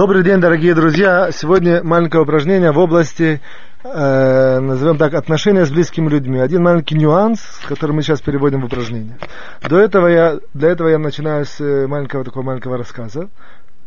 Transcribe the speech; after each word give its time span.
Добрый 0.00 0.24
день, 0.24 0.40
дорогие 0.40 0.74
друзья. 0.74 1.30
Сегодня 1.30 1.84
маленькое 1.84 2.22
упражнение 2.22 2.72
в 2.72 2.78
области, 2.78 3.42
э, 3.84 4.58
назовем 4.58 4.96
так, 4.96 5.12
отношения 5.12 5.66
с 5.66 5.70
близкими 5.70 6.08
людьми. 6.08 6.38
Один 6.38 6.62
маленький 6.62 6.94
нюанс, 6.94 7.42
который 7.68 7.92
мы 7.92 8.00
сейчас 8.00 8.22
переводим 8.22 8.62
в 8.62 8.64
упражнение. 8.64 9.18
До 9.60 9.78
этого 9.78 10.06
я, 10.06 10.38
для 10.54 10.70
этого 10.70 10.88
я 10.88 10.98
начинаю 10.98 11.44
с 11.44 11.60
э, 11.60 11.86
маленького 11.86 12.24
такого 12.24 12.42
маленького 12.42 12.78
рассказа. 12.78 13.28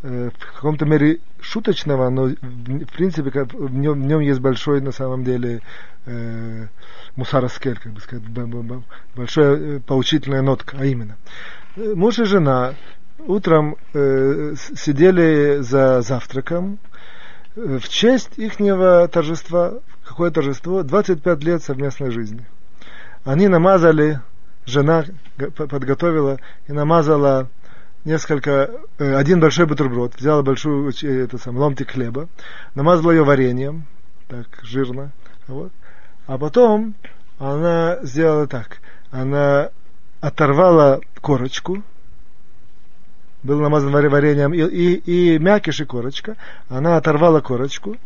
Э, 0.04 0.30
в 0.38 0.54
каком-то 0.54 0.86
мере 0.86 1.18
шуточного, 1.42 2.08
но 2.12 2.26
в 2.26 2.94
принципе 2.96 3.32
в 3.52 3.74
нем, 3.74 4.04
в 4.04 4.06
нем 4.06 4.20
есть 4.20 4.40
большой 4.40 4.82
на 4.82 4.92
самом 4.92 5.24
деле 5.24 5.62
э, 6.06 6.68
мусараскель, 7.16 7.80
как 7.80 7.92
бы 7.92 8.02
сказать, 8.02 8.24
большая 9.16 9.56
э, 9.56 9.80
поучительная 9.80 10.44
нотка, 10.44 10.78
а 10.80 10.86
именно. 10.86 11.16
Муж 11.76 12.20
и 12.20 12.26
жена 12.26 12.76
утром 13.20 13.78
э, 13.94 14.56
сидели 14.76 15.58
за 15.62 16.02
завтраком 16.02 16.80
э, 17.56 17.80
в 17.80 17.88
честь 17.90 18.38
ихнего 18.38 19.08
торжества. 19.08 19.76
Какое 20.06 20.32
торжество? 20.32 20.84
25 20.84 21.44
лет 21.44 21.64
совместной 21.64 22.12
жизни. 22.12 22.46
Они 23.24 23.48
намазали, 23.48 24.20
жена 24.66 25.06
подготовила 25.38 26.40
и 26.68 26.74
намазала 26.74 27.50
несколько, 28.06 28.72
э, 28.98 29.16
один 29.16 29.40
большой 29.40 29.66
бутерброд, 29.66 30.16
взяла 30.16 30.44
большую, 30.44 30.92
э, 30.92 31.24
это 31.24 31.38
сам, 31.38 31.58
ломтик 31.58 31.92
хлеба, 31.92 32.28
намазала 32.76 33.12
ее 33.12 33.24
вареньем, 33.24 33.86
так, 34.28 34.48
жирно, 34.62 35.12
вот. 35.48 35.72
А 36.28 36.38
потом 36.38 36.96
она 37.40 38.00
сделала 38.04 38.48
так, 38.48 38.80
она 39.12 39.70
оторвала 40.22 41.00
корочку, 41.22 41.84
был 43.44 43.60
намазан 43.60 43.92
вареньем, 43.92 44.54
и, 44.54 44.62
и, 44.62 45.36
и 45.36 45.40
мякиш 45.40 45.82
и 45.82 45.86
корочка. 45.86 46.36
Она 46.70 46.98
оторвала 46.98 47.42
корочку 47.42 47.98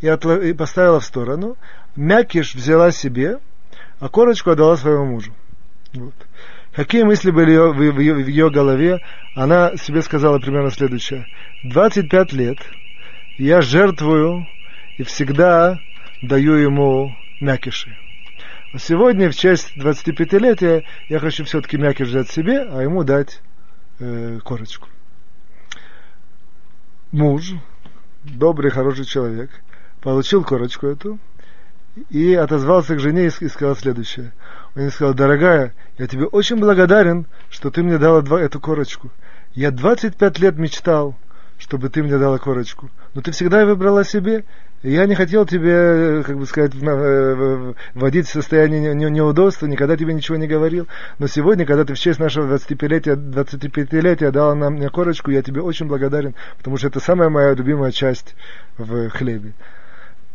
и, 0.00 0.08
отло, 0.08 0.40
и 0.40 0.52
поставила 0.52 1.00
в 1.00 1.04
сторону. 1.04 1.56
Мякиш 1.96 2.54
взяла 2.54 2.90
себе, 2.90 3.38
а 3.98 4.08
корочку 4.08 4.50
отдала 4.50 4.76
своему 4.76 5.06
мужу. 5.06 5.32
Вот. 5.94 6.14
Какие 6.72 7.02
мысли 7.02 7.30
были 7.30 7.56
в, 7.56 7.72
в, 7.72 7.92
в, 7.92 7.94
в 7.94 8.26
ее 8.26 8.50
голове? 8.50 9.00
Она 9.34 9.76
себе 9.76 10.02
сказала 10.02 10.38
примерно 10.38 10.70
следующее. 10.70 11.26
25 11.64 12.32
лет 12.32 12.58
я 13.38 13.60
жертвую 13.60 14.46
и 14.96 15.02
всегда 15.02 15.78
даю 16.22 16.54
ему 16.54 17.14
мякиши. 17.40 17.96
Сегодня, 18.78 19.30
в 19.30 19.34
честь 19.34 19.76
25-летия, 19.76 20.84
я 21.08 21.18
хочу 21.18 21.44
все-таки 21.44 21.76
мякиш 21.76 22.08
взять 22.08 22.30
себе, 22.30 22.60
а 22.62 22.82
ему 22.82 23.02
дать 23.02 23.40
э, 24.00 24.40
корочку. 24.42 24.88
Муж, 27.12 27.52
добрый, 28.24 28.70
хороший 28.70 29.04
человек, 29.04 29.50
получил 30.00 30.44
корочку 30.44 30.86
эту 30.86 31.18
и 32.08 32.34
отозвался 32.34 32.94
к 32.94 33.00
жене 33.00 33.26
и 33.26 33.48
сказал 33.48 33.76
следующее. 33.76 34.32
Он 34.74 34.82
ей 34.82 34.90
сказал, 34.90 35.14
дорогая, 35.14 35.74
я 35.98 36.06
тебе 36.06 36.26
очень 36.26 36.56
благодарен, 36.56 37.26
что 37.48 37.70
ты 37.70 37.82
мне 37.82 37.98
дала 37.98 38.22
эту 38.40 38.60
корочку. 38.60 39.10
Я 39.52 39.70
25 39.70 40.38
лет 40.38 40.56
мечтал, 40.56 41.16
чтобы 41.60 41.90
ты 41.90 42.02
мне 42.02 42.18
дала 42.18 42.38
корочку. 42.38 42.90
Но 43.14 43.20
ты 43.20 43.30
всегда 43.32 43.64
выбрала 43.64 44.02
себе, 44.02 44.44
я 44.82 45.04
не 45.06 45.14
хотел 45.14 45.44
тебе, 45.44 46.22
как 46.24 46.38
бы 46.38 46.46
сказать, 46.46 46.72
э, 46.74 47.74
вводить 47.94 48.26
в 48.26 48.32
состояние 48.32 48.94
неудобства, 48.94 49.66
никогда 49.66 49.96
тебе 49.96 50.14
ничего 50.14 50.38
не 50.38 50.48
говорил. 50.48 50.88
Но 51.18 51.26
сегодня, 51.26 51.66
когда 51.66 51.84
ты 51.84 51.94
в 51.94 51.98
честь 51.98 52.18
нашего 52.18 52.56
25-летия, 52.56 53.14
25-летия 53.14 54.30
дала 54.30 54.54
нам 54.54 54.74
мне 54.74 54.88
корочку, 54.88 55.30
я 55.30 55.42
тебе 55.42 55.60
очень 55.60 55.86
благодарен, 55.86 56.34
потому 56.56 56.78
что 56.78 56.88
это 56.88 56.98
самая 56.98 57.28
моя 57.28 57.52
любимая 57.52 57.92
часть 57.92 58.34
в 58.78 59.10
хлебе 59.10 59.52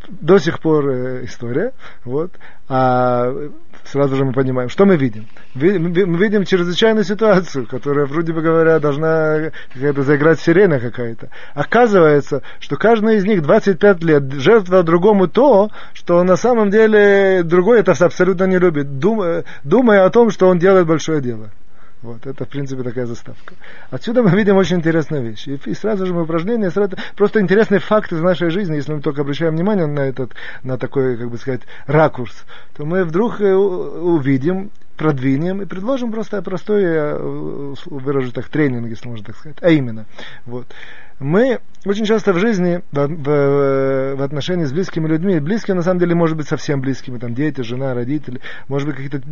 до 0.08 0.38
сих 0.38 0.60
пор 0.60 0.88
э, 0.88 1.24
история. 1.24 1.72
Вот. 2.04 2.32
А 2.68 3.32
сразу 3.84 4.16
же 4.16 4.24
мы 4.24 4.32
понимаем, 4.32 4.68
что 4.68 4.84
мы 4.84 4.96
видим. 4.96 5.26
Мы 5.54 6.18
видим 6.18 6.44
чрезвычайную 6.44 7.04
ситуацию, 7.04 7.66
которая, 7.66 8.06
вроде 8.06 8.32
бы 8.32 8.42
говоря, 8.42 8.78
должна 8.80 9.52
какая-то 9.72 10.02
заиграть 10.02 10.40
сирена 10.40 10.80
какая-то. 10.80 11.30
Оказывается, 11.54 12.42
что 12.58 12.76
каждый 12.76 13.16
из 13.16 13.24
них 13.24 13.42
25 13.42 14.02
лет 14.02 14.32
жертва 14.32 14.82
другому 14.82 15.28
то, 15.28 15.70
что 15.92 16.22
на 16.24 16.36
самом 16.36 16.70
деле 16.70 17.42
другой 17.44 17.80
это 17.80 17.92
абсолютно 18.04 18.44
не 18.44 18.58
любит, 18.58 18.98
думая, 18.98 19.44
думая 19.62 20.04
о 20.04 20.10
том, 20.10 20.30
что 20.30 20.48
он 20.48 20.58
делает 20.58 20.86
большое 20.86 21.20
дело. 21.20 21.50
Вот, 22.06 22.24
это, 22.24 22.44
в 22.44 22.48
принципе, 22.48 22.84
такая 22.84 23.04
заставка. 23.04 23.54
Отсюда 23.90 24.22
мы 24.22 24.30
видим 24.30 24.56
очень 24.56 24.76
интересную 24.76 25.24
вещь. 25.24 25.48
И, 25.48 25.54
и 25.66 25.74
сразу 25.74 26.06
же 26.06 26.14
мы 26.14 26.22
упражнения, 26.22 26.70
сразу, 26.70 26.94
просто 27.16 27.40
интересный 27.40 27.80
факт 27.80 28.12
из 28.12 28.20
нашей 28.20 28.50
жизни, 28.50 28.76
если 28.76 28.92
мы 28.92 29.00
только 29.00 29.22
обращаем 29.22 29.56
внимание 29.56 29.86
на 29.86 30.00
этот, 30.00 30.30
на 30.62 30.78
такой, 30.78 31.16
как 31.16 31.28
бы 31.28 31.36
сказать, 31.36 31.62
ракурс, 31.86 32.44
то 32.76 32.84
мы 32.84 33.02
вдруг 33.02 33.40
э, 33.40 33.52
увидим, 33.52 34.70
продвинем 34.96 35.62
и 35.62 35.66
предложим 35.66 36.12
просто 36.12 36.40
простой, 36.42 36.84
э, 36.84 37.74
выражу 37.86 38.30
так, 38.30 38.48
тренинг, 38.48 38.88
если 38.88 39.08
можно 39.08 39.26
так 39.26 39.36
сказать. 39.36 39.58
А 39.60 39.70
именно, 39.70 40.06
вот 40.44 40.68
мы 41.18 41.58
очень 41.86 42.04
часто 42.04 42.32
в 42.32 42.38
жизни, 42.38 42.82
в, 42.90 43.06
в, 43.06 44.16
в 44.16 44.22
отношении 44.22 44.64
с 44.64 44.72
близкими 44.72 45.06
людьми, 45.06 45.38
близкие 45.38 45.74
на 45.74 45.82
самом 45.82 46.00
деле 46.00 46.14
может 46.14 46.36
быть 46.36 46.48
совсем 46.48 46.80
близкими, 46.80 47.18
там 47.18 47.34
дети, 47.34 47.60
жена, 47.60 47.94
родители, 47.94 48.40
может 48.68 48.88
быть 48.88 48.96
какие-то 48.96 49.22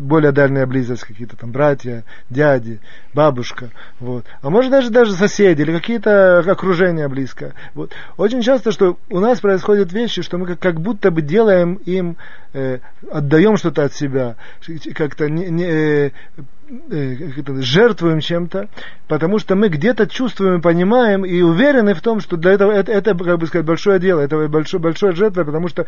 более 0.00 0.32
дальняя 0.32 0.66
близость, 0.66 1.04
какие-то 1.04 1.36
там 1.36 1.52
братья, 1.52 2.04
дяди, 2.30 2.80
бабушка, 3.12 3.70
вот. 4.00 4.24
А 4.40 4.50
может 4.50 4.70
даже 4.70 4.90
даже 4.90 5.12
соседи 5.12 5.62
или 5.62 5.72
какие-то 5.72 6.38
окружения 6.38 7.08
близко. 7.08 7.54
Вот. 7.74 7.92
Очень 8.16 8.40
часто, 8.40 8.72
что 8.72 8.98
у 9.10 9.20
нас 9.20 9.40
происходят 9.40 9.92
вещи, 9.92 10.22
что 10.22 10.38
мы 10.38 10.46
как, 10.46 10.58
как 10.58 10.80
будто 10.80 11.10
бы 11.10 11.22
делаем 11.22 11.74
им, 11.84 12.16
э, 12.52 12.78
отдаем 13.10 13.56
что-то 13.56 13.84
от 13.84 13.94
себя, 13.94 14.36
как-то 14.94 15.28
не, 15.28 15.48
не, 15.50 15.64
э, 15.64 16.10
э, 16.90 17.60
жертвуем 17.60 18.20
чем-то, 18.20 18.68
потому 19.08 19.38
что 19.38 19.56
мы 19.56 19.68
где-то 19.68 20.06
чувствуем, 20.06 20.62
понимаем 20.62 21.24
и 21.24 21.33
уверены 21.42 21.94
в 21.94 22.00
том, 22.00 22.20
что 22.20 22.36
для 22.36 22.52
этого 22.52 22.72
это, 22.72 22.92
это 22.92 23.14
как 23.14 23.38
бы 23.38 23.46
сказать, 23.46 23.66
большое 23.66 23.98
дело, 23.98 24.20
это 24.20 24.48
большое, 24.48 24.82
большое 24.82 25.14
жертва, 25.14 25.44
потому 25.44 25.68
что 25.68 25.86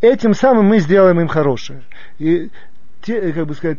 этим 0.00 0.34
самым 0.34 0.66
мы 0.66 0.80
сделаем 0.80 1.20
им 1.20 1.28
хорошее. 1.28 1.82
И 2.18 2.50
те, 3.02 3.32
как 3.32 3.46
бы 3.46 3.54
сказать, 3.54 3.78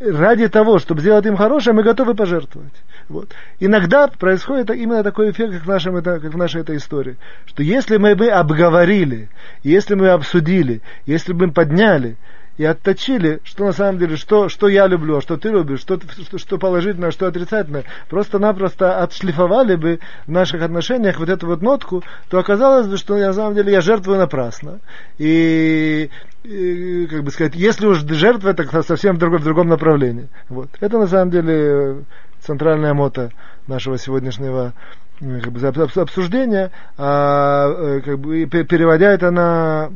ради 0.00 0.48
того, 0.48 0.78
чтобы 0.78 1.00
сделать 1.00 1.26
им 1.26 1.36
хорошее, 1.36 1.74
мы 1.74 1.82
готовы 1.82 2.14
пожертвовать. 2.14 2.72
Вот. 3.08 3.32
Иногда 3.58 4.06
происходит 4.08 4.70
именно 4.70 5.02
такой 5.02 5.30
эффект, 5.30 5.54
как 5.54 5.64
в, 5.64 5.68
нашем, 5.68 6.02
как 6.02 6.22
в 6.22 6.36
нашей 6.36 6.60
этой 6.60 6.76
истории, 6.76 7.16
что 7.46 7.62
если 7.62 7.96
мы, 7.96 8.14
мы 8.14 8.28
обговорили, 8.28 9.28
если 9.62 9.94
мы 9.94 10.08
обсудили, 10.10 10.82
если 11.06 11.32
мы 11.32 11.50
подняли, 11.50 12.16
и 12.58 12.64
отточили, 12.64 13.40
что 13.44 13.64
на 13.64 13.72
самом 13.72 13.98
деле, 13.98 14.16
что, 14.16 14.48
что 14.48 14.68
я 14.68 14.86
люблю, 14.86 15.16
а 15.16 15.20
что 15.20 15.36
ты 15.36 15.48
любишь, 15.48 15.80
что, 15.80 15.98
что, 16.00 16.38
что 16.38 16.58
положительное, 16.58 17.12
что 17.12 17.26
отрицательное, 17.26 17.84
просто-напросто 18.10 19.00
отшлифовали 19.00 19.76
бы 19.76 20.00
в 20.26 20.30
наших 20.30 20.62
отношениях 20.62 21.18
вот 21.20 21.28
эту 21.28 21.46
вот 21.46 21.62
нотку, 21.62 22.02
то 22.28 22.38
оказалось 22.38 22.88
бы, 22.88 22.96
что 22.96 23.16
на 23.16 23.32
самом 23.32 23.54
деле 23.54 23.72
я 23.72 23.80
жертвую 23.80 24.18
напрасно. 24.18 24.80
И, 25.18 26.10
и 26.42 27.06
как 27.06 27.22
бы 27.22 27.30
сказать, 27.30 27.54
если 27.54 27.86
уж 27.86 28.04
жертва, 28.04 28.52
так 28.54 28.70
совсем 28.84 29.16
в 29.16 29.18
другом, 29.18 29.38
в 29.38 29.44
другом 29.44 29.68
направлении. 29.68 30.28
Вот. 30.48 30.68
Это 30.80 30.98
на 30.98 31.06
самом 31.06 31.30
деле 31.30 32.04
центральная 32.40 32.92
мота 32.92 33.30
нашего 33.68 33.98
сегодняшнего 33.98 34.72
как 35.20 35.52
бы, 35.52 36.00
обсуждения, 36.00 36.70
а, 36.96 37.68
э, 37.70 38.00
как 38.04 38.18
бы, 38.20 38.46
переводя 38.46 39.12
это 39.12 39.30
на 39.30 39.90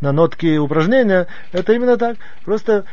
на 0.00 0.12
нотки 0.12 0.56
упражнения, 0.56 1.26
это 1.52 1.72
именно 1.72 1.96
так. 1.96 2.16
Просто 2.44 2.84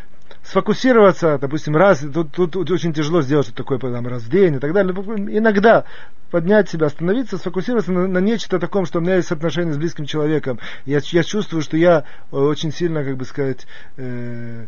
сфокусироваться, 0.44 1.38
допустим, 1.40 1.76
раз, 1.76 2.00
тут, 2.00 2.32
тут, 2.32 2.52
тут 2.52 2.72
очень 2.72 2.94
тяжело 2.94 3.22
сделать 3.22 3.48
что 3.48 3.56
такое 3.56 3.80
там, 3.80 4.08
раз 4.08 4.24
в 4.24 4.30
день 4.30 4.56
и 4.56 4.60
так 4.60 4.74
далее. 4.74 4.94
Иногда 4.94 5.86
поднять 6.32 6.70
себя, 6.70 6.88
остановиться, 6.88 7.38
сфокусироваться 7.38 7.92
на, 7.92 8.08
на 8.08 8.20
нечто 8.20 8.60
таком, 8.60 8.86
что 8.86 9.00
у 9.00 9.02
меня 9.02 9.16
есть 9.16 9.32
отношения 9.32 9.74
с 9.74 9.78
близким 9.78 10.06
человеком. 10.06 10.60
Я, 10.86 11.00
я 11.04 11.24
чувствую, 11.24 11.62
что 11.62 11.78
я 11.78 12.06
очень 12.32 12.72
сильно, 12.72 13.04
как 13.04 13.18
бы 13.18 13.26
сказать, 13.26 13.68
э, 13.98 14.66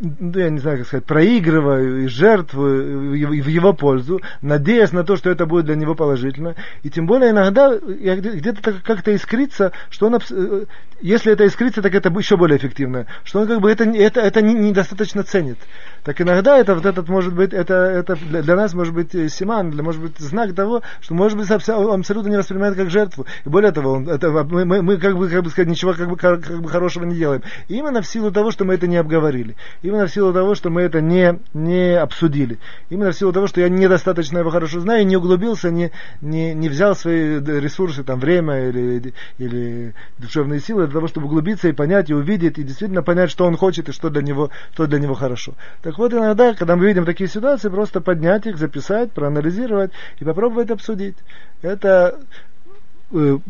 ну, 0.00 0.38
я 0.38 0.50
не 0.50 0.58
знаю, 0.58 0.78
как 0.78 0.86
сказать, 0.86 1.04
проигрываю 1.04 2.04
и 2.04 2.06
жертвую 2.06 3.10
в 3.10 3.48
его 3.48 3.72
пользу, 3.72 4.20
надеясь 4.40 4.92
на 4.92 5.04
то, 5.04 5.16
что 5.16 5.30
это 5.30 5.46
будет 5.46 5.66
для 5.66 5.76
него 5.76 5.94
положительно. 5.94 6.54
И 6.82 6.90
тем 6.90 7.06
более 7.06 7.30
иногда 7.30 7.76
где-то 7.76 8.80
как-то 8.84 9.14
искрится, 9.14 9.72
что 9.90 10.06
он, 10.06 10.16
э, 10.16 10.64
если 11.00 11.32
это 11.32 11.46
искрится, 11.46 11.82
так 11.82 11.94
это 11.94 12.10
еще 12.10 12.36
более 12.36 12.58
эффективно, 12.58 13.06
что 13.24 13.40
он 13.40 13.48
как 13.48 13.60
бы 13.60 13.70
это, 13.70 13.84
это, 13.84 14.20
это 14.20 14.42
недостаточно 14.42 15.22
ценит. 15.22 15.58
Так 16.04 16.20
иногда 16.20 16.58
это 16.58 16.74
вот 16.74 16.86
этот 16.86 17.08
может 17.08 17.34
быть, 17.34 17.52
это, 17.52 17.74
это 17.74 18.16
для 18.16 18.56
нас 18.56 18.74
может 18.74 18.94
быть 18.94 19.14
э, 19.14 19.28
симан, 19.28 19.70
для, 19.70 19.82
может 19.82 20.02
быть 20.02 20.18
знак 20.18 20.54
того, 20.54 20.82
что 21.00 21.14
может 21.14 21.38
быть 21.38 21.50
он 21.50 22.00
абсолютно 22.00 22.28
не 22.28 22.36
воспринимает 22.36 22.76
как 22.76 22.90
жертву. 22.90 23.26
И 23.44 23.48
более 23.48 23.72
того, 23.72 23.92
он, 23.92 24.08
это, 24.08 24.30
мы, 24.30 24.64
мы, 24.64 24.82
мы 24.82 24.96
как 24.98 25.16
бы, 25.16 25.28
как 25.28 25.42
бы 25.44 25.50
сказать, 25.50 25.68
ничего 25.68 25.92
как 25.92 26.08
бы, 26.08 26.16
как, 26.16 26.42
как 26.42 26.60
бы 26.60 26.68
хорошего 26.68 27.04
не 27.04 27.14
делаем. 27.14 27.42
И 27.68 27.76
именно 27.76 28.02
в 28.02 28.06
силу 28.06 28.30
того, 28.30 28.50
что 28.50 28.64
мы 28.64 28.74
это 28.74 28.86
не 28.86 28.96
обговорили. 28.96 29.56
Именно 29.82 30.06
в 30.06 30.12
силу 30.12 30.32
того, 30.32 30.54
что 30.54 30.70
мы 30.70 30.82
это 30.82 31.00
не, 31.00 31.38
не 31.54 31.98
обсудили. 31.98 32.58
Именно 32.90 33.12
в 33.12 33.16
силу 33.16 33.32
того, 33.32 33.46
что 33.46 33.60
я 33.60 33.68
недостаточно 33.68 34.38
его 34.38 34.50
хорошо 34.50 34.80
знаю, 34.80 35.06
не 35.06 35.16
углубился, 35.16 35.70
не, 35.70 35.90
не, 36.20 36.54
не 36.54 36.68
взял 36.68 36.94
свои 36.94 37.40
ресурсы, 37.40 38.04
там, 38.04 38.20
время 38.20 38.68
или, 38.68 39.14
или 39.38 39.94
душевные 40.18 40.60
силы 40.60 40.84
для 40.84 40.94
того, 40.94 41.08
чтобы 41.08 41.26
углубиться 41.26 41.68
и 41.68 41.72
понять, 41.72 42.10
и 42.10 42.14
увидеть, 42.14 42.58
и 42.58 42.62
действительно 42.62 43.02
понять, 43.02 43.30
что 43.30 43.46
он 43.46 43.56
хочет 43.56 43.88
и 43.88 43.92
что 43.92 44.10
для 44.10 44.22
него, 44.22 44.50
что 44.74 44.86
для 44.86 44.98
него 44.98 45.14
хорошо. 45.14 45.54
Так 45.82 45.98
вот, 45.98 46.12
иногда, 46.12 46.54
когда 46.54 46.76
мы 46.76 46.86
видим 46.86 47.04
такие 47.04 47.28
ситуации, 47.28 47.68
просто 47.68 48.00
поднять 48.00 48.46
их, 48.46 48.58
записать, 48.58 49.12
проанализировать 49.12 49.92
и 50.20 50.24
попробовать 50.24 50.70
обсудить. 50.70 51.16
Это 51.62 51.92
Э, 52.02 52.12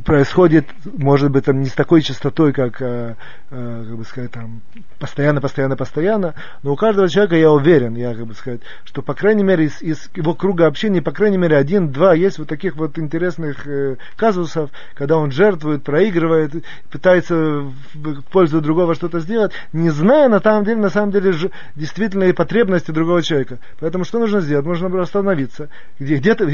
происходит, 0.04 0.66
может 0.84 1.30
быть, 1.30 1.44
там 1.44 1.60
не 1.60 1.68
с 1.68 1.72
такой 1.72 2.02
частотой, 2.02 2.52
как, 2.52 2.82
э, 2.82 3.14
э, 3.50 3.84
как 3.88 3.96
бы 3.96 4.04
сказать, 4.04 4.32
там, 4.32 4.60
постоянно, 4.98 5.40
постоянно, 5.40 5.76
постоянно, 5.76 6.34
но 6.62 6.72
у 6.72 6.76
каждого 6.76 7.08
человека 7.08 7.36
я 7.36 7.50
уверен, 7.50 7.94
я 7.94 8.14
как 8.14 8.26
бы 8.26 8.34
сказать, 8.34 8.60
что, 8.84 9.02
по 9.02 9.14
крайней 9.14 9.44
мере, 9.44 9.66
из, 9.66 9.80
из 9.80 10.10
его 10.14 10.34
круга 10.34 10.66
общения, 10.66 11.00
по 11.00 11.12
крайней 11.12 11.36
мере, 11.36 11.56
один-два 11.56 12.14
есть 12.14 12.38
вот 12.38 12.48
таких 12.48 12.74
вот 12.74 12.98
интересных 12.98 13.66
э, 13.66 13.96
казусов, 14.16 14.70
когда 14.94 15.16
он 15.16 15.30
жертвует, 15.30 15.84
проигрывает, 15.84 16.64
пытается 16.90 17.34
в 17.34 18.22
пользу 18.32 18.60
другого 18.60 18.96
что-то 18.96 19.20
сделать, 19.20 19.52
не 19.72 19.90
зная 19.90 20.28
на 20.28 20.40
самом 20.40 20.64
деле, 20.64 20.80
на 20.80 20.90
самом 20.90 21.12
деле, 21.12 21.32
ж, 21.32 21.50
действительно 21.76 22.24
и 22.24 22.32
потребности 22.32 22.90
другого 22.90 23.22
человека. 23.22 23.58
Поэтому 23.78 24.04
что 24.04 24.18
нужно 24.18 24.40
сделать? 24.40 24.66
Нужно 24.66 25.00
остановиться. 25.00 25.68
Где, 26.00 26.16
где-то, 26.16 26.48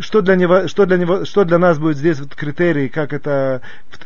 что 0.00 0.22
для 0.22 0.34
него, 0.34 0.66
что 0.66 0.86
для 0.86 0.96
него, 0.96 1.24
что 1.24 1.44
для 1.44 1.51
для 1.52 1.58
нас 1.58 1.78
будет 1.78 1.98
здесь 1.98 2.18
вот 2.18 2.34
критерий, 2.34 2.88
как 2.88 3.12
это... 3.12 3.60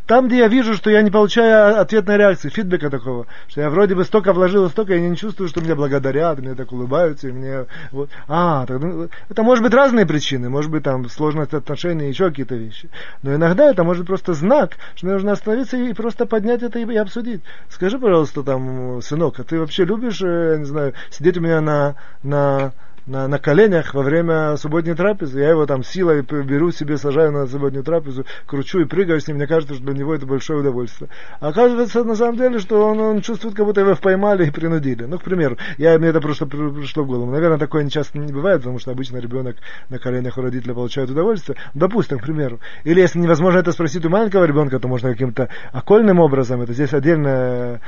Там, 0.08 0.26
где 0.26 0.38
я 0.38 0.48
вижу, 0.48 0.74
что 0.74 0.90
я 0.90 1.00
не 1.02 1.12
получаю 1.12 1.80
ответной 1.80 2.16
реакции, 2.16 2.48
фидбэка 2.48 2.90
такого, 2.90 3.26
что 3.46 3.60
я 3.60 3.70
вроде 3.70 3.94
бы 3.94 4.02
столько 4.04 4.32
вложил, 4.32 4.68
столько, 4.68 4.94
я 4.94 5.00
не 5.00 5.16
чувствую, 5.16 5.48
что 5.48 5.60
меня 5.60 5.76
благодарят, 5.76 6.40
мне 6.40 6.56
так 6.56 6.72
улыбаются, 6.72 7.28
и 7.28 7.32
мне... 7.32 7.66
Вот. 7.92 8.10
А, 8.26 8.66
тогда, 8.66 8.84
ну, 8.84 9.08
это 9.28 9.42
может 9.44 9.62
быть 9.62 9.72
разные 9.74 10.06
причины, 10.06 10.48
может 10.48 10.72
быть 10.72 10.82
там 10.82 11.08
сложность 11.08 11.54
отношений, 11.54 12.08
еще 12.08 12.30
какие-то 12.30 12.56
вещи. 12.56 12.88
Но 13.22 13.32
иногда 13.32 13.70
это 13.70 13.84
может 13.84 14.02
быть 14.02 14.08
просто 14.08 14.34
знак, 14.34 14.72
что 14.96 15.06
мне 15.06 15.14
нужно 15.14 15.30
остановиться 15.30 15.76
и 15.76 15.92
просто 15.92 16.26
поднять 16.26 16.64
это 16.64 16.80
и, 16.80 16.84
и 16.84 16.96
обсудить. 16.96 17.42
Скажи, 17.68 18.00
пожалуйста, 18.00 18.42
там, 18.42 19.00
сынок, 19.02 19.38
а 19.38 19.44
ты 19.44 19.60
вообще 19.60 19.84
любишь, 19.84 20.20
э, 20.20 20.52
я 20.54 20.58
не 20.58 20.64
знаю, 20.64 20.94
сидеть 21.10 21.36
у 21.36 21.40
меня 21.40 21.60
на, 21.60 21.94
на 22.24 22.72
на, 23.06 23.28
на 23.28 23.38
коленях 23.38 23.94
во 23.94 24.02
время 24.02 24.56
субботней 24.56 24.94
трапезы. 24.94 25.40
Я 25.40 25.50
его 25.50 25.66
там 25.66 25.82
силой 25.82 26.22
беру 26.22 26.70
себе, 26.72 26.96
сажаю 26.96 27.32
на 27.32 27.46
субботнюю 27.46 27.84
трапезу, 27.84 28.24
кручу 28.46 28.80
и 28.80 28.84
прыгаю 28.84 29.20
с 29.20 29.28
ним. 29.28 29.36
Мне 29.36 29.46
кажется, 29.46 29.74
что 29.74 29.84
для 29.84 29.94
него 29.94 30.14
это 30.14 30.26
большое 30.26 30.60
удовольствие. 30.60 31.08
А 31.40 31.48
оказывается, 31.48 32.04
на 32.04 32.16
самом 32.16 32.36
деле, 32.36 32.58
что 32.58 32.84
он, 32.84 32.98
он 32.98 33.20
чувствует, 33.20 33.54
как 33.54 33.64
будто 33.64 33.80
его 33.80 33.94
поймали 33.94 34.46
и 34.46 34.50
принудили. 34.50 35.04
Ну, 35.04 35.18
к 35.18 35.22
примеру, 35.22 35.56
я, 35.78 35.98
мне 35.98 36.08
это 36.08 36.20
просто 36.20 36.46
пришло 36.46 37.04
в 37.04 37.06
голову. 37.06 37.30
Наверное, 37.30 37.58
такое 37.58 37.88
часто 37.88 38.18
не 38.18 38.32
бывает, 38.32 38.58
потому 38.58 38.78
что 38.78 38.90
обычно 38.90 39.18
ребенок 39.18 39.56
на 39.88 39.98
коленях 39.98 40.36
у 40.38 40.42
родителя 40.42 40.74
получает 40.74 41.10
удовольствие. 41.10 41.56
Допустим, 41.74 42.18
к 42.18 42.22
примеру. 42.22 42.60
Или 42.84 43.00
если 43.00 43.18
невозможно 43.18 43.58
это 43.58 43.72
спросить 43.72 44.04
у 44.04 44.08
маленького 44.08 44.44
ребенка, 44.44 44.78
то 44.80 44.88
можно 44.88 45.10
каким-то 45.10 45.48
окольным 45.72 46.18
образом. 46.18 46.62
Это 46.62 46.72
здесь 46.72 46.92
отдельно, 46.92 47.80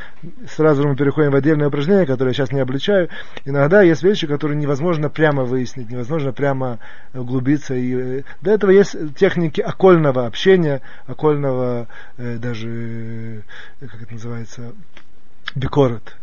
сразу 0.48 0.82
же 0.82 0.88
мы 0.88 0.96
переходим 0.96 1.32
в 1.32 1.34
отдельное 1.34 1.68
упражнение, 1.68 2.06
которое 2.06 2.30
я 2.30 2.34
сейчас 2.34 2.52
не 2.52 2.60
обличаю. 2.60 3.08
Иногда 3.44 3.82
есть 3.82 4.02
вещи, 4.02 4.26
которые 4.26 4.56
невозможно 4.56 5.07
невозможно 5.08 5.10
прямо 5.10 5.44
выяснить, 5.44 5.90
невозможно 5.90 6.32
прямо 6.32 6.78
углубиться. 7.14 7.74
И 7.74 7.94
э, 7.94 8.22
для 8.42 8.52
этого 8.54 8.70
есть 8.70 8.96
техники 9.16 9.60
окольного 9.60 10.26
общения, 10.26 10.80
окольного 11.06 11.86
э, 12.16 12.36
даже, 12.38 13.42
э, 13.80 13.86
как 13.86 14.02
это 14.02 14.12
называется, 14.12 14.72
бикорот. 15.54 16.16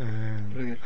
Э, 0.00 0.76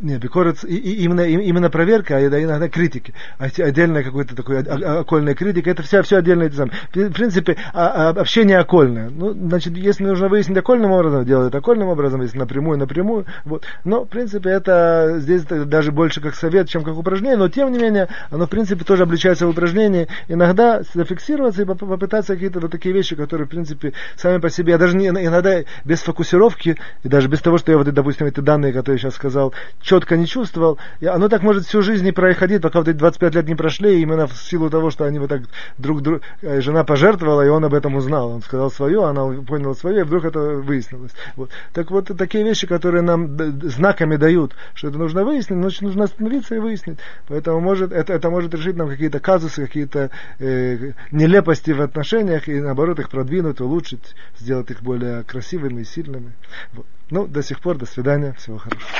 не, 0.00 0.16
бикорец, 0.16 0.64
и, 0.64 0.76
и, 0.76 1.04
именно, 1.04 1.20
именно 1.20 1.68
проверка, 1.68 2.16
а 2.16 2.20
иногда 2.20 2.68
критики. 2.68 3.12
А 3.38 3.44
отдельная 3.44 4.02
какой-то 4.02 4.34
такой 4.34 4.62
окольная 4.62 5.34
критика, 5.34 5.70
это 5.70 5.82
все, 5.82 6.02
все 6.02 6.16
отдельно 6.16 6.44
это 6.44 6.56
самое. 6.56 6.78
В 6.94 7.12
принципе, 7.12 7.56
а, 7.74 8.08
а, 8.08 8.20
общение 8.20 8.58
окольное. 8.58 9.10
Ну, 9.10 9.32
значит, 9.32 9.76
если 9.76 10.04
нужно 10.04 10.28
выяснить 10.28 10.56
окольным 10.56 10.90
образом, 10.90 11.26
делают 11.26 11.54
окольным 11.54 11.88
образом, 11.88 12.22
если 12.22 12.38
напрямую, 12.38 12.78
напрямую. 12.78 13.26
Вот. 13.44 13.64
Но, 13.84 14.04
в 14.04 14.08
принципе, 14.08 14.50
это 14.50 15.16
здесь 15.18 15.44
даже 15.44 15.92
больше 15.92 16.22
как 16.22 16.34
совет, 16.34 16.68
чем 16.68 16.82
как 16.82 16.96
упражнение, 16.96 17.36
но 17.36 17.48
тем 17.50 17.70
не 17.70 17.78
менее, 17.78 18.08
оно, 18.30 18.46
в 18.46 18.50
принципе, 18.50 18.84
тоже 18.84 19.02
обличается 19.02 19.46
в 19.46 19.50
упражнении. 19.50 20.08
Иногда 20.28 20.82
зафиксироваться 20.94 21.62
и 21.62 21.66
попытаться 21.66 22.34
какие-то 22.34 22.58
вот 22.60 22.70
такие 22.70 22.94
вещи, 22.94 23.16
которые, 23.16 23.46
в 23.46 23.50
принципе, 23.50 23.92
сами 24.16 24.38
по 24.38 24.48
себе, 24.48 24.72
я 24.72 24.78
даже 24.78 24.96
не, 24.96 25.08
иногда 25.08 25.62
без 25.84 26.00
фокусировки, 26.00 26.78
и 27.02 27.08
даже 27.08 27.28
без 27.28 27.40
того, 27.40 27.58
что 27.58 27.70
я 27.70 27.76
вот, 27.76 27.92
допустим, 27.92 28.26
эти 28.26 28.40
данные, 28.40 28.63
которые 28.72 28.96
я 28.96 28.98
сейчас 28.98 29.14
сказал, 29.14 29.54
четко 29.80 30.16
не 30.16 30.26
чувствовал. 30.26 30.78
И 31.00 31.06
оно 31.06 31.28
так 31.28 31.42
может 31.42 31.66
всю 31.66 31.82
жизнь 31.82 32.04
не 32.04 32.12
проходить, 32.12 32.62
пока 32.62 32.78
вот 32.80 32.88
эти 32.88 32.96
25 32.96 33.34
лет 33.34 33.48
не 33.48 33.54
прошли, 33.54 34.00
именно 34.00 34.26
в 34.26 34.36
силу 34.36 34.70
того, 34.70 34.90
что 34.90 35.04
они 35.04 35.18
вот 35.18 35.28
так 35.28 35.42
друг 35.78 36.02
друг, 36.02 36.22
э, 36.42 36.60
жена 36.60 36.84
пожертвовала, 36.84 37.42
и 37.44 37.48
он 37.48 37.64
об 37.64 37.74
этом 37.74 37.94
узнал. 37.96 38.30
Он 38.30 38.42
сказал 38.42 38.70
свое, 38.70 39.04
она 39.04 39.26
поняла 39.42 39.74
свое, 39.74 40.00
и 40.00 40.04
вдруг 40.04 40.24
это 40.24 40.40
выяснилось. 40.40 41.12
Вот. 41.36 41.50
Так 41.72 41.90
вот, 41.90 42.10
такие 42.16 42.44
вещи, 42.44 42.66
которые 42.66 43.02
нам 43.02 43.36
знаками 43.62 44.16
дают, 44.16 44.54
что 44.74 44.88
это 44.88 44.98
нужно 44.98 45.24
выяснить, 45.24 45.58
значит, 45.58 45.82
нужно 45.82 46.04
остановиться 46.04 46.54
и 46.54 46.58
выяснить. 46.58 46.98
Поэтому 47.28 47.60
может, 47.60 47.92
это, 47.92 48.12
это 48.12 48.30
может 48.30 48.54
решить 48.54 48.76
нам 48.76 48.88
какие-то 48.88 49.20
казусы, 49.20 49.66
какие-то 49.66 50.10
э, 50.38 50.92
нелепости 51.10 51.70
в 51.70 51.80
отношениях, 51.80 52.48
и 52.48 52.60
наоборот 52.60 52.98
их 52.98 53.10
продвинуть, 53.10 53.60
улучшить, 53.60 54.14
сделать 54.38 54.70
их 54.70 54.82
более 54.82 55.22
красивыми 55.24 55.82
и 55.82 55.84
сильными. 55.84 56.32
Вот. 56.72 56.86
Ну, 57.10 57.26
до 57.26 57.42
сих 57.42 57.60
пор, 57.60 57.78
до 57.78 57.86
свидания, 57.86 58.32
всего 58.34 58.58
хорошего. 58.58 58.90